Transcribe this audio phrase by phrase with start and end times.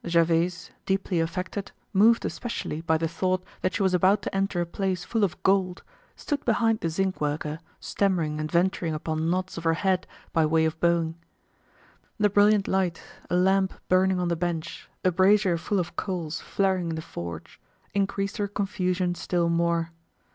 [0.03, 4.65] Gervaise, deeply affected, moved especially by the thought that she was about to enter a
[4.65, 5.83] place full of gold,
[6.15, 10.65] stood behind the zinc worker, stammering and venturing upon nods of her head by way
[10.65, 11.13] of bowing.
[12.17, 16.89] The brilliant light, a lamp burning on the bench, a brazier full of coals flaring
[16.89, 17.59] in the forge,
[17.93, 19.91] increased her confusion still more.